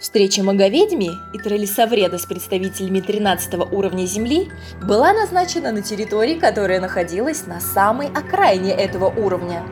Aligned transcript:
Встреча 0.00 0.42
маговедьми 0.42 1.12
и 1.32 1.38
троллисовреда 1.38 2.18
с 2.18 2.26
представителями 2.26 3.00
13 3.00 3.54
уровня 3.70 4.06
Земли 4.06 4.50
была 4.82 5.12
назначена 5.12 5.70
на 5.70 5.82
территории, 5.82 6.34
которая 6.34 6.80
находилась 6.80 7.46
на 7.46 7.60
самой 7.60 8.08
окраине 8.08 8.72
этого 8.72 9.06
уровня, 9.06 9.62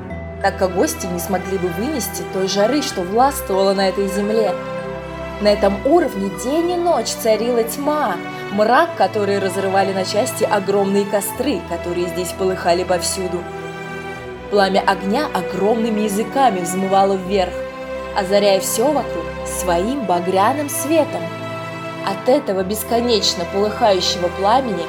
так 0.41 0.59
как 0.59 0.77
гости 0.77 1.07
не 1.07 1.19
смогли 1.19 1.59
бы 1.59 1.69
вынести 1.69 2.23
той 2.33 2.47
жары, 2.47 2.83
что 2.83 3.03
властвовала 3.03 3.75
на 3.75 3.89
этой 3.89 4.09
земле. 4.09 4.53
На 5.41 5.49
этом 5.49 5.85
уровне 5.85 6.31
день 6.45 6.71
и 6.71 6.77
ночь 6.77 7.09
царила 7.09 7.65
тьма, 7.65 8.17
мрак, 8.53 8.91
который 8.97 9.41
разрывали 9.41 9.93
на 9.93 10.05
части 10.05 10.45
огромные 10.45 11.05
костры, 11.05 11.61
которые 11.69 12.07
здесь 12.07 12.31
полыхали 12.31 12.85
повсюду. 12.85 13.43
Пламя 14.53 14.85
огня 14.87 15.27
огромными 15.35 16.03
языками 16.03 16.61
взмывало 16.61 17.15
вверх, 17.17 17.53
озаряя 18.17 18.61
все 18.61 18.85
вокруг 18.85 19.25
своим 19.63 20.05
багряным 20.07 20.69
светом. 20.69 21.23
От 22.07 22.29
этого 22.29 22.65
бесконечно 22.65 23.45
полыхающего 23.53 24.29
пламени 24.39 24.85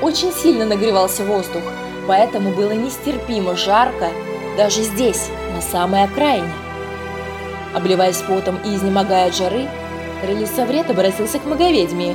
очень 0.00 0.32
сильно 0.32 0.64
нагревался 0.64 1.24
воздух, 1.24 1.62
поэтому 2.08 2.50
было 2.50 2.72
нестерпимо 2.72 3.56
жарко 3.56 4.08
даже 4.56 4.82
здесь, 4.82 5.28
на 5.54 5.60
самой 5.60 6.04
окраине. 6.04 6.52
Обливаясь 7.74 8.22
потом 8.26 8.56
и 8.64 8.74
изнемогая 8.74 9.28
от 9.28 9.36
жары, 9.36 9.68
Крылисовред 10.22 10.90
обратился 10.90 11.38
к 11.38 11.44
маговедьме. 11.44 12.14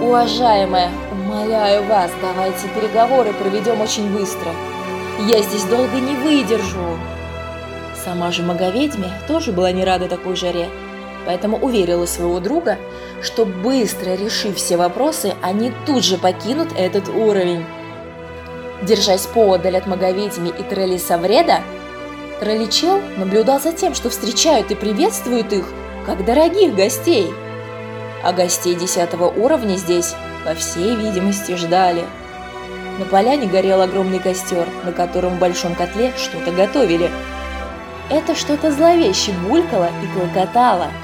«Уважаемая, 0.00 0.90
умоляю 1.10 1.82
вас, 1.84 2.12
давайте 2.22 2.68
переговоры 2.68 3.32
проведем 3.32 3.80
очень 3.80 4.08
быстро. 4.16 4.52
Я 5.26 5.42
здесь 5.42 5.64
долго 5.64 5.96
не 5.96 6.14
выдержу». 6.14 6.96
Сама 8.04 8.30
же 8.30 8.44
маговедьме 8.44 9.10
тоже 9.26 9.50
была 9.50 9.72
не 9.72 9.84
рада 9.84 10.06
такой 10.06 10.36
жаре, 10.36 10.68
поэтому 11.28 11.58
уверила 11.58 12.06
своего 12.06 12.40
друга, 12.40 12.78
что 13.20 13.44
быстро 13.44 14.14
решив 14.14 14.56
все 14.56 14.78
вопросы, 14.78 15.34
они 15.42 15.70
тут 15.84 16.02
же 16.02 16.16
покинут 16.16 16.68
этот 16.74 17.10
уровень. 17.10 17.66
Держась 18.80 19.26
поодаль 19.26 19.76
от 19.76 19.86
маговедьми 19.86 20.50
и 20.58 20.62
тролли 20.62 20.96
Савреда, 20.96 21.60
Тролличел 22.40 23.02
наблюдал 23.18 23.60
за 23.60 23.72
тем, 23.72 23.94
что 23.94 24.08
встречают 24.08 24.70
и 24.70 24.74
приветствуют 24.74 25.52
их, 25.52 25.66
как 26.06 26.24
дорогих 26.24 26.74
гостей. 26.74 27.30
А 28.24 28.32
гостей 28.32 28.74
десятого 28.74 29.26
уровня 29.26 29.76
здесь, 29.76 30.14
по 30.46 30.54
всей 30.54 30.96
видимости, 30.96 31.56
ждали. 31.56 32.06
На 32.98 33.04
поляне 33.04 33.46
горел 33.48 33.82
огромный 33.82 34.18
костер, 34.18 34.66
на 34.82 34.92
котором 34.92 35.36
в 35.36 35.40
большом 35.40 35.74
котле 35.74 36.14
что-то 36.16 36.52
готовили. 36.52 37.10
Это 38.08 38.34
что-то 38.34 38.72
зловеще 38.72 39.32
булькало 39.46 39.90
и 40.02 40.18
клокотало– 40.18 40.86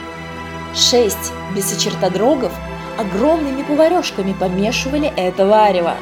Шесть 0.74 1.32
бесочертодрогов 1.54 2.52
огромными 2.98 3.62
поварешками 3.62 4.32
помешивали 4.32 5.12
это 5.16 5.46
варево. 5.46 5.94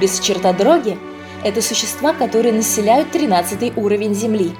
Бесочертодроги– 0.00 0.96
это 1.44 1.60
существа, 1.60 2.12
которые 2.12 2.52
населяют 2.54 3.10
13 3.10 3.76
уровень 3.76 4.14
Земли. 4.14 4.52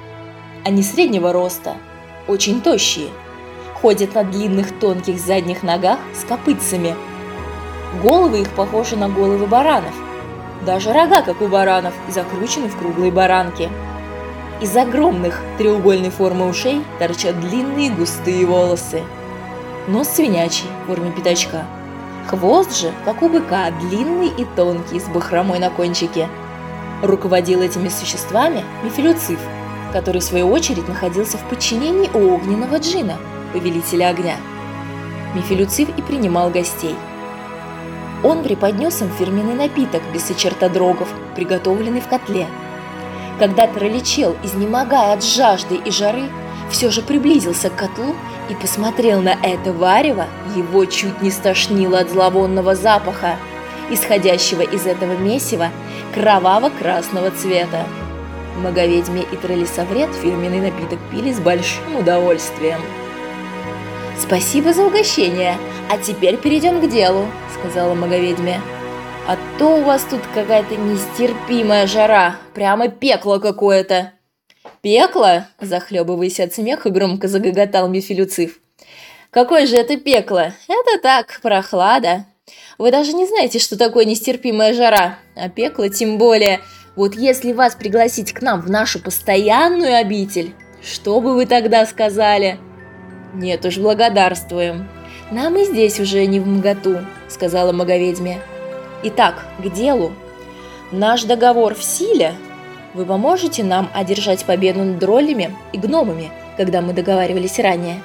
Они 0.65 0.83
среднего 0.83 1.31
роста, 1.31 1.75
очень 2.27 2.59
тощие, 2.61 3.07
ходят 3.81 4.13
на 4.13 4.25
длинных 4.25 4.77
тонких 4.77 5.19
задних 5.19 5.63
ногах 5.63 5.99
с 6.13 6.25
копытцами. 6.25 6.93
Головы 8.03 8.41
их 8.41 8.49
похожи 8.49 8.97
на 8.97 9.07
головы 9.07 9.47
баранов, 9.47 9.93
даже 10.65 10.91
рога, 10.91 11.21
как 11.21 11.41
у 11.41 11.47
баранов, 11.47 11.93
закручены 12.09 12.67
в 12.67 12.77
круглые 12.77 13.13
баранки– 13.13 13.69
из 14.61 14.75
огромных 14.75 15.39
треугольной 15.59 16.09
формы 16.09 16.47
ушей 16.47 16.81
торчат 16.97 17.39
длинные 17.39 17.91
густые 17.91 18.45
волосы. 18.45 19.03
Нос 19.87 20.09
свинячий 20.09 20.65
в 20.83 20.87
форме 20.87 21.11
пятачка. 21.11 21.65
Хвост 22.27 22.77
же, 22.77 22.91
как 23.05 23.21
у 23.21 23.29
быка, 23.29 23.69
длинный 23.81 24.29
и 24.29 24.45
тонкий, 24.55 24.99
с 24.99 25.05
бахромой 25.05 25.59
на 25.59 25.69
кончике. 25.69 26.27
Руководил 27.03 27.61
этими 27.61 27.87
существами 27.87 28.65
Мефилюциф, 28.83 29.39
который 29.93 30.21
в 30.21 30.23
свою 30.23 30.49
очередь 30.49 30.87
находился 30.87 31.37
в 31.37 31.47
подчинении 31.47 32.09
у 32.13 32.33
огненного 32.33 32.79
джина, 32.79 33.17
повелителя 33.53 34.09
огня. 34.09 34.37
Мефилюциф 35.35 35.89
и 35.95 36.01
принимал 36.01 36.49
гостей. 36.49 36.95
Он 38.23 38.41
преподнес 38.41 39.01
им 39.03 39.11
фирменный 39.11 39.53
напиток 39.53 40.01
без 40.11 40.23
сочертодрогов, 40.23 41.07
приготовленный 41.35 42.01
в 42.01 42.07
котле– 42.07 42.47
когда 43.39 43.67
Тролличел, 43.67 44.35
изнемогая 44.43 45.13
от 45.13 45.23
жажды 45.23 45.75
и 45.75 45.91
жары, 45.91 46.29
все 46.69 46.89
же 46.89 47.01
приблизился 47.01 47.69
к 47.69 47.75
котлу 47.75 48.15
и 48.49 48.55
посмотрел 48.55 49.21
на 49.21 49.35
это 49.41 49.71
варево, 49.71 50.25
его 50.55 50.85
чуть 50.85 51.21
не 51.21 51.31
стошнило 51.31 51.99
от 51.99 52.09
зловонного 52.09 52.75
запаха, 52.75 53.35
исходящего 53.89 54.61
из 54.61 54.85
этого 54.85 55.13
месива 55.13 55.69
кроваво-красного 56.13 57.31
цвета. 57.31 57.85
Маговедьме 58.57 59.21
и 59.21 59.35
Троллисовред 59.35 60.09
фирменный 60.15 60.59
напиток 60.59 60.99
пили 61.11 61.31
с 61.31 61.39
большим 61.39 61.97
удовольствием. 61.97 62.79
«Спасибо 64.19 64.73
за 64.73 64.83
угощение, 64.83 65.57
а 65.91 65.97
теперь 65.97 66.37
перейдем 66.37 66.81
к 66.81 66.89
делу»,— 66.89 67.27
сказала 67.59 67.93
Маговедьме. 67.93 68.59
А 69.27 69.37
то 69.59 69.79
у 69.79 69.83
вас 69.83 70.05
тут 70.09 70.21
какая-то 70.33 70.77
нестерпимая 70.77 71.85
жара, 71.85 72.37
прямо 72.53 72.87
пекло 72.87 73.39
какое-то. 73.39 74.13
Пекло? 74.79 75.47
Захлебываясь 75.59 76.39
от 76.39 76.53
смеха, 76.53 76.89
громко 76.89 77.27
загоготал 77.27 77.89
Мефилюциф. 77.89 78.61
Какое 79.29 79.65
же 79.65 79.75
это 79.75 79.97
пекло? 79.97 80.53
Это 80.69 81.01
так, 81.03 81.41
прохлада. 81.41 82.25
Вы 82.77 82.89
даже 82.89 83.11
не 83.11 83.25
знаете, 83.25 83.59
что 83.59 83.77
такое 83.77 84.05
нестерпимая 84.05 84.73
жара. 84.73 85.19
А 85.35 85.49
пекло 85.49 85.89
тем 85.89 86.17
более. 86.17 86.61
Вот 86.95 87.13
если 87.13 87.51
вас 87.51 87.75
пригласить 87.75 88.31
к 88.31 88.41
нам 88.41 88.61
в 88.61 88.69
нашу 88.69 88.99
постоянную 88.99 89.97
обитель, 89.97 90.55
что 90.81 91.19
бы 91.19 91.33
вы 91.33 91.45
тогда 91.45 91.85
сказали? 91.85 92.59
Нет 93.33 93.65
уж, 93.65 93.77
благодарствуем. 93.77 94.87
Нам 95.31 95.57
и 95.57 95.65
здесь 95.65 95.99
уже 95.99 96.25
не 96.27 96.39
в 96.39 96.47
моготу, 96.47 96.99
сказала 97.27 97.73
маговедьме. 97.73 98.39
Итак, 99.03 99.45
к 99.59 99.69
делу. 99.69 100.11
Наш 100.91 101.23
договор 101.23 101.75
в 101.75 101.83
силе. 101.83 102.33
Вы 102.95 103.05
поможете 103.05 103.63
нам 103.63 103.89
одержать 103.93 104.43
победу 104.43 104.83
над 104.83 104.99
троллями 104.99 105.55
и 105.71 105.77
гномами, 105.77 106.31
когда 106.55 106.81
мы 106.81 106.93
договаривались 106.93 107.59
ранее? 107.59 108.01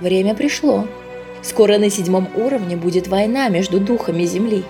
Время 0.00 0.34
пришло. 0.34 0.86
Скоро 1.42 1.78
на 1.78 1.90
седьмом 1.90 2.28
уровне 2.34 2.76
будет 2.76 3.06
война 3.06 3.48
между 3.50 3.78
духами 3.78 4.24
Земли. 4.24 4.64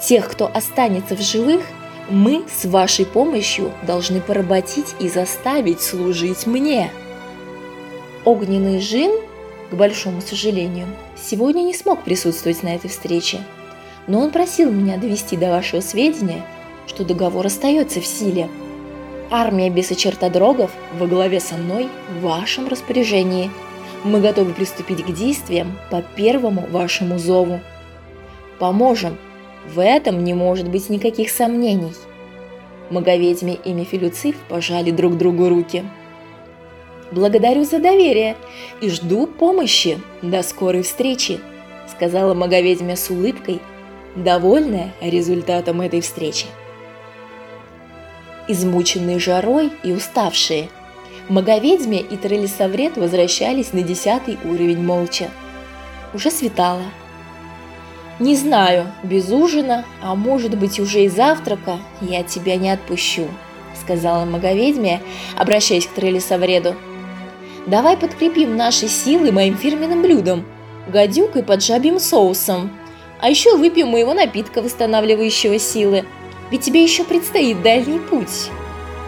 Тех, 0.00 0.30
кто 0.30 0.48
останется 0.52 1.16
в 1.16 1.20
живых, 1.20 1.62
мы 2.08 2.44
с 2.48 2.64
вашей 2.64 3.06
помощью 3.06 3.72
должны 3.82 4.20
поработить 4.20 4.94
и 5.00 5.08
заставить 5.08 5.80
служить 5.80 6.46
мне. 6.46 6.92
Огненный 8.24 8.80
Жин, 8.80 9.10
к 9.70 9.74
большому 9.74 10.20
сожалению, 10.20 10.86
сегодня 11.20 11.62
не 11.62 11.74
смог 11.74 12.04
присутствовать 12.04 12.62
на 12.62 12.76
этой 12.76 12.88
встрече– 12.88 13.40
но 14.10 14.22
он 14.22 14.32
просил 14.32 14.72
меня 14.72 14.96
довести 14.96 15.36
до 15.36 15.50
вашего 15.50 15.80
сведения, 15.80 16.44
что 16.88 17.04
договор 17.04 17.46
остается 17.46 18.00
в 18.00 18.04
силе. 18.04 18.48
Армия 19.30 19.70
бесочертодрогов 19.70 20.72
во 20.98 21.06
главе 21.06 21.38
со 21.38 21.54
мной 21.54 21.88
в 22.08 22.22
вашем 22.22 22.66
распоряжении. 22.66 23.52
Мы 24.02 24.20
готовы 24.20 24.52
приступить 24.52 25.04
к 25.04 25.12
действиям 25.12 25.78
по 25.92 26.02
первому 26.02 26.66
вашему 26.72 27.18
зову. 27.20 27.60
Поможем. 28.58 29.16
В 29.72 29.80
этом 29.80 30.24
не 30.24 30.34
может 30.34 30.68
быть 30.68 30.90
никаких 30.90 31.30
сомнений. 31.30 31.92
Маговедьми 32.90 33.60
и 33.64 33.72
Мефилюциф 33.72 34.34
пожали 34.48 34.90
друг 34.90 35.18
другу 35.18 35.48
руки. 35.48 35.84
«Благодарю 37.12 37.62
за 37.62 37.78
доверие 37.78 38.36
и 38.80 38.90
жду 38.90 39.28
помощи. 39.28 40.00
До 40.20 40.42
скорой 40.42 40.82
встречи»,— 40.82 41.38
сказала 41.94 42.34
Маговедьмя 42.34 42.96
с 42.96 43.08
улыбкой, 43.10 43.60
довольная 44.16 44.92
результатом 45.00 45.80
этой 45.80 46.00
встречи. 46.00 46.46
Измученные 48.48 49.18
жарой 49.18 49.72
и 49.82 49.92
уставшие, 49.92 50.68
Маговедьме 51.28 52.00
и 52.00 52.16
Трелисовред 52.16 52.96
возвращались 52.96 53.72
на 53.72 53.82
десятый 53.82 54.36
уровень 54.44 54.82
молча. 54.82 55.30
Уже 56.12 56.30
светало. 56.32 56.82
«Не 58.18 58.34
знаю, 58.34 58.88
без 59.04 59.30
ужина, 59.30 59.84
а 60.02 60.16
может 60.16 60.58
быть 60.58 60.80
уже 60.80 61.04
и 61.04 61.08
завтрака, 61.08 61.78
я 62.00 62.24
тебя 62.24 62.56
не 62.56 62.70
отпущу», 62.70 63.28
сказала 63.80 64.24
Маговедьме, 64.24 65.00
обращаясь 65.36 65.86
к 65.86 65.90
Трелисовреду. 65.90 66.74
«Давай 67.68 67.96
подкрепим 67.96 68.56
наши 68.56 68.88
силы 68.88 69.30
моим 69.30 69.56
фирменным 69.56 70.02
блюдом– 70.02 70.44
гадюкой 70.88 71.44
под 71.44 71.62
жабьим 71.62 72.00
соусом», 72.00 72.72
а 73.20 73.28
еще 73.28 73.56
выпьем 73.56 73.88
моего 73.88 74.14
напитка, 74.14 74.62
восстанавливающего 74.62 75.58
силы. 75.58 76.04
Ведь 76.50 76.62
тебе 76.62 76.82
еще 76.82 77.04
предстоит 77.04 77.62
дальний 77.62 77.98
путь. 77.98 78.50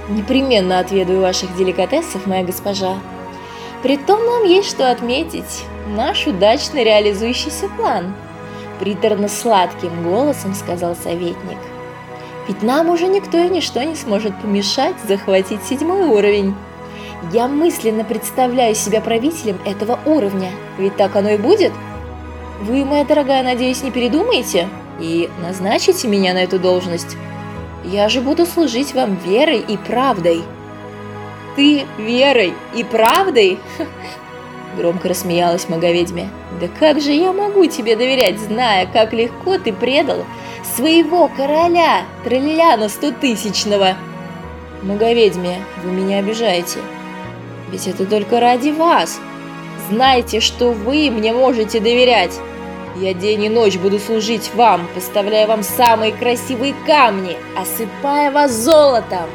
Непременно 0.08 0.78
отведаю 0.78 1.20
ваших 1.20 1.56
деликатесов, 1.56 2.26
моя 2.26 2.44
госпожа. 2.44 2.98
Притом 3.82 4.24
нам 4.24 4.44
есть 4.44 4.68
что 4.68 4.90
отметить. 4.90 5.64
Наш 5.88 6.26
удачно 6.26 6.82
реализующийся 6.82 7.68
план. 7.76 8.14
Приторно-сладким 8.78 10.02
голосом 10.02 10.54
сказал 10.54 10.94
советник. 10.94 11.58
Ведь 12.48 12.62
нам 12.62 12.90
уже 12.90 13.06
никто 13.06 13.38
и 13.38 13.48
ничто 13.48 13.82
не 13.82 13.94
сможет 13.94 14.40
помешать 14.40 14.96
захватить 15.06 15.62
седьмой 15.64 16.04
уровень. 16.04 16.54
Я 17.32 17.46
мысленно 17.46 18.04
представляю 18.04 18.74
себя 18.74 19.00
правителем 19.00 19.58
этого 19.64 19.98
уровня, 20.04 20.50
ведь 20.78 20.96
так 20.96 21.14
оно 21.14 21.30
и 21.30 21.38
будет. 21.38 21.72
Вы, 22.62 22.84
моя 22.84 23.04
дорогая, 23.04 23.42
надеюсь, 23.42 23.82
не 23.82 23.90
передумаете 23.90 24.68
и 25.00 25.28
назначите 25.42 26.06
меня 26.06 26.32
на 26.32 26.44
эту 26.44 26.60
должность. 26.60 27.16
Я 27.84 28.08
же 28.08 28.20
буду 28.20 28.46
служить 28.46 28.94
вам 28.94 29.16
верой 29.16 29.58
и 29.58 29.76
правдой. 29.76 30.44
Ты 31.56 31.86
верой 31.98 32.54
и 32.76 32.84
правдой? 32.84 33.58
Громко 34.76 35.08
рассмеялась 35.08 35.68
маговедьме. 35.68 36.28
Да 36.60 36.68
как 36.68 37.00
же 37.00 37.10
я 37.10 37.32
могу 37.32 37.66
тебе 37.66 37.96
доверять, 37.96 38.38
зная, 38.38 38.86
как 38.86 39.12
легко 39.12 39.58
ты 39.58 39.72
предал 39.72 40.24
своего 40.76 41.26
короля, 41.26 42.02
тролляна 42.22 42.88
стотысячного? 42.88 43.96
Маговедьме, 44.82 45.56
вы 45.82 45.90
меня 45.90 46.18
обижаете. 46.18 46.78
Ведь 47.72 47.88
это 47.88 48.06
только 48.06 48.38
ради 48.38 48.70
вас. 48.70 49.20
Знайте, 49.90 50.38
что 50.38 50.70
вы 50.70 51.10
мне 51.10 51.32
можете 51.32 51.80
доверять. 51.80 52.38
Я 52.96 53.14
день 53.14 53.44
и 53.44 53.48
ночь 53.48 53.78
буду 53.78 53.98
служить 53.98 54.50
вам, 54.54 54.86
поставляя 54.94 55.46
вам 55.46 55.62
самые 55.62 56.12
красивые 56.12 56.74
камни, 56.86 57.36
осыпая 57.56 58.30
вас 58.30 58.52
золотом. 58.52 59.30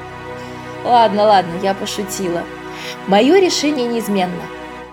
Ладно, 0.86 1.24
ладно, 1.24 1.54
я 1.64 1.74
пошутила. 1.74 2.44
Мое 3.08 3.40
решение 3.40 3.88
неизменно. 3.88 4.44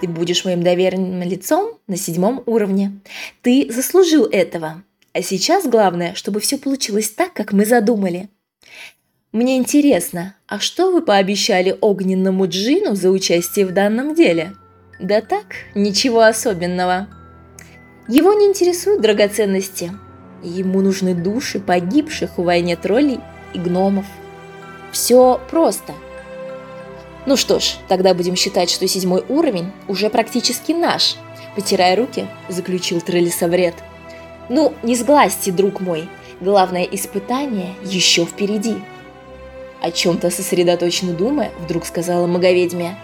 Ты 0.01 0.09
будешь 0.09 0.47
моим 0.47 0.63
доверенным 0.63 1.23
лицом 1.29 1.79
на 1.87 1.99
седьмом 1.99 2.43
уровне. 2.47 3.01
Ты 3.43 3.71
заслужил 3.71 4.25
этого. 4.25 4.83
А 5.13 5.23
сейчас 5.23 5.67
главное, 5.67 6.15
чтобы 6.15 6.41
все 6.41 6.57
получилось 6.57 7.11
так, 7.11 7.35
как 7.35 7.53
мы 7.53 7.67
задумали. 7.67 8.31
Мне 9.31 9.59
интересно, 9.59 10.37
а 10.47 10.59
что 10.59 10.91
вы 10.91 11.03
пообещали 11.03 11.77
огненному 11.81 12.47
джину 12.49 12.95
за 12.95 13.11
участие 13.11 13.67
в 13.67 13.73
данном 13.73 14.15
деле? 14.15 14.55
Да 14.99 15.21
так, 15.21 15.57
ничего 15.75 16.23
особенного. 16.23 17.09
Его 18.07 18.35
не 18.35 18.47
интересуют 18.47 19.01
драгоценности. 19.01 19.93
Ему 20.43 20.83
нужны 20.83 21.15
души 21.15 21.59
погибших 21.59 22.37
в 22.37 22.43
войне 22.43 22.77
троллей 22.77 23.21
и 23.55 23.59
гномов. 23.59 24.05
Все 24.93 25.41
просто. 25.51 25.95
Ну 27.25 27.37
что 27.37 27.61
ж, 27.61 27.77
тогда 27.89 28.13
будем 28.13 28.37
считать, 28.37 28.69
что 28.69 28.87
седьмой 28.87 29.25
уровень 29.29 29.73
уже 29.89 30.11
практически 30.11 30.73
наш. 30.73 31.17
Потирая 31.57 31.97
руки, 31.97 32.27
заключил 32.49 33.01
Трелисовред. 33.01 33.75
Ну, 34.51 34.75
не 34.83 34.97
сглазьте, 34.97 35.51
друг 35.51 35.81
мой. 35.81 36.09
Главное 36.41 36.83
испытание 36.85 37.75
еще 37.83 38.27
впереди. 38.27 38.77
О 39.81 39.91
чем-то 39.91 40.31
сосредоточенно 40.31 41.15
думая, 41.15 41.51
вдруг 41.61 41.87
сказала 41.87 42.27
маговедьмя. 42.27 42.99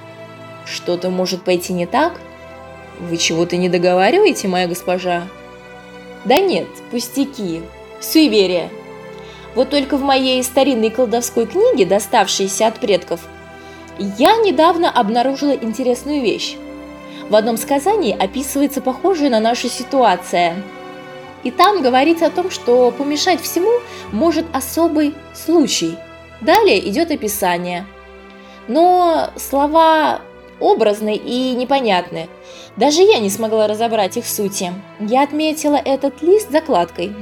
Что-то 0.66 1.08
может 1.08 1.42
пойти 1.42 1.72
не 1.72 1.86
так? 1.86 2.20
Вы 3.00 3.16
чего-то 3.16 3.56
не 3.56 3.68
договариваете, 3.68 4.48
моя 4.48 4.66
госпожа? 4.66 5.24
Да 6.24 6.38
нет, 6.38 6.68
пустяки. 6.90 7.62
Суеверие. 8.00 8.70
Вот 9.54 9.70
только 9.70 9.96
в 9.96 10.02
моей 10.02 10.42
старинной 10.42 10.90
колдовской 10.90 11.46
книге, 11.46 11.86
доставшейся 11.86 12.66
от 12.66 12.78
предков, 12.78 13.20
я 13.98 14.36
недавно 14.36 14.90
обнаружила 14.90 15.52
интересную 15.52 16.22
вещь. 16.22 16.56
В 17.28 17.34
одном 17.34 17.56
сказании 17.56 18.16
описывается 18.16 18.80
похожая 18.80 19.30
на 19.30 19.40
нашу 19.40 19.68
ситуация. 19.68 20.62
И 21.42 21.50
там 21.50 21.82
говорится 21.82 22.26
о 22.26 22.30
том, 22.30 22.50
что 22.50 22.90
помешать 22.90 23.40
всему 23.40 23.70
может 24.12 24.44
особый 24.52 25.14
случай– 25.34 25.96
Далее 26.40 26.88
идет 26.88 27.10
описание. 27.10 27.86
Но 28.66 29.30
слова 29.36 30.20
образные 30.60 31.16
и 31.16 31.54
непонятные. 31.54 32.28
Даже 32.76 33.02
я 33.02 33.18
не 33.18 33.30
смогла 33.30 33.66
разобрать 33.66 34.16
их 34.16 34.26
сути. 34.26 34.72
Я 35.00 35.22
отметила 35.22 35.76
этот 35.76 36.22
лист 36.22 36.50
закладкой. 36.50 37.12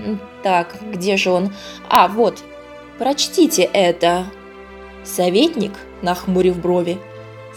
Так, 0.42 0.76
где 0.92 1.16
же 1.16 1.30
он? 1.30 1.54
А, 1.88 2.08
вот. 2.08 2.38
Прочтите 2.98 3.62
это. 3.62 4.26
Советник, 5.04 5.72
нахмурив 6.02 6.58
брови, 6.60 6.98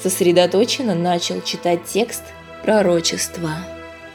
сосредоточенно 0.02 0.96
начал 0.96 1.42
читать 1.42 1.84
текст 1.86 2.24
пророчества. 2.64 3.52